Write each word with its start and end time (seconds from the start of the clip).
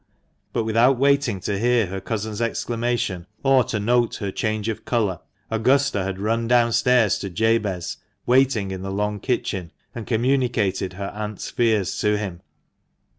But 0.51 0.63
without 0.63 0.97
waiting 0.97 1.39
to 1.41 1.59
hear 1.59 1.85
her 1.85 2.01
cousin's 2.01 2.41
exclamation, 2.41 3.27
or 3.43 3.63
to 3.65 3.79
note 3.79 4.15
her 4.15 4.31
change 4.31 4.67
of 4.67 4.83
colour, 4.83 5.19
Augusta 5.51 6.01
had 6.01 6.17
run 6.17 6.47
downstairs 6.47 7.19
to 7.19 7.29
Jabez, 7.29 7.97
waiting 8.25 8.71
in 8.71 8.81
the 8.81 8.89
long 8.89 9.19
kitchen, 9.19 9.71
and 9.93 10.07
communicated 10.07 10.93
her 10.93 11.09
aunt's 11.13 11.51
fears 11.51 11.95
to 11.99 12.17
him. 12.17 12.41